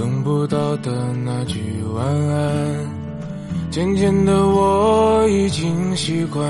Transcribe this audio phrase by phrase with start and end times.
[0.00, 1.60] 等不到的那句
[1.94, 2.90] 晚安，
[3.70, 6.42] 渐渐的我已经习惯，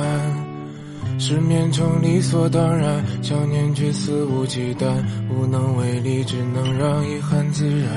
[1.19, 4.87] 失眠成理所当然，想念却肆无忌惮，
[5.29, 7.91] 无能为力，只能让遗憾自然。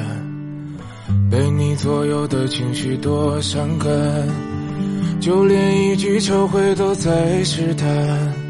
[1.30, 3.92] 被你左右的情绪多伤感，
[5.22, 8.43] 就连一句撤回都在试探。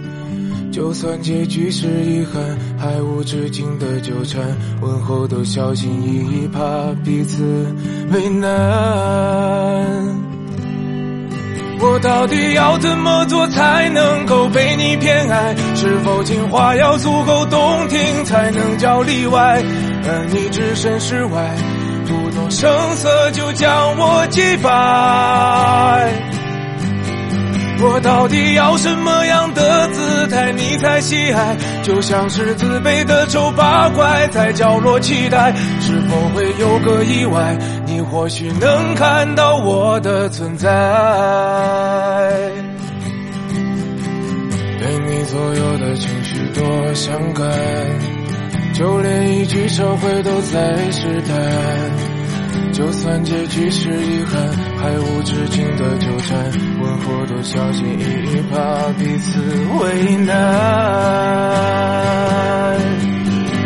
[0.73, 2.41] 就算结局是遗憾，
[2.79, 4.41] 还无止境的纠缠，
[4.81, 6.59] 问候都小心翼翼，怕
[7.05, 7.43] 彼此
[8.11, 8.49] 为难。
[11.79, 15.55] 我到底要怎么做才能够被你偏爱？
[15.75, 19.61] 是否情话要足够动听才能叫例外？
[20.05, 21.55] 而你置身事外，
[22.07, 26.32] 不动声色就将我击败。
[27.85, 31.57] 我到底要什么样的姿态你才喜爱？
[31.83, 37.57] 就像是自卑的丑八怪，在角落期待，是否会有个意外？
[37.85, 40.69] 你或许能看到我的存在。
[44.79, 47.45] 被你左右的情绪多伤感，
[48.73, 52.12] 就连一句撤回都在试探。
[52.73, 54.49] 就算结局是遗憾，
[54.81, 56.35] 还无止境的纠缠，
[56.81, 58.57] 问候都小心翼翼，怕
[58.97, 59.39] 彼此
[59.79, 60.33] 为难。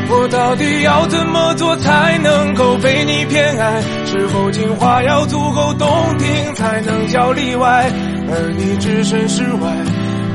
[0.10, 3.82] 我到底要怎么做才能够被你偏爱？
[4.06, 7.90] 是否情话要足够动听才能叫例外？
[8.30, 9.72] 而你置身事外，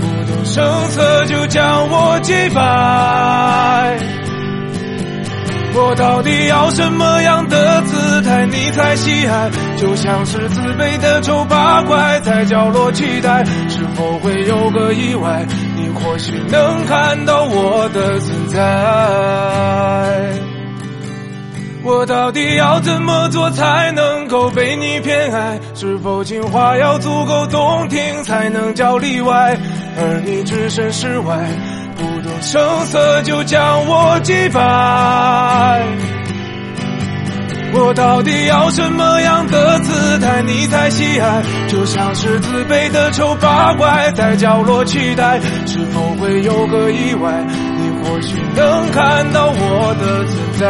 [0.00, 3.98] 不动声色就将我击败。
[5.74, 8.20] 我到底要什么样的姿
[8.72, 9.50] 态你才喜爱？
[9.76, 15.44] 就像是自卑的丑八怪，在角落期待，是否会有个意外？
[15.76, 18.58] 你或许能看到我的存在。
[21.84, 25.58] 我到底要怎么做才能够被你偏爱？
[25.74, 29.56] 是否情话要足够动听才能叫例外？
[29.98, 31.36] 而你置身事外。
[31.94, 34.60] 不动声色就将我击败，
[37.94, 41.42] 到底要什么样的姿态你才喜爱？
[41.68, 47.44] 就像是自卑的丑八怪，在角落期待，是否会有个意外？
[47.76, 50.66] 你或许能看到我的存在。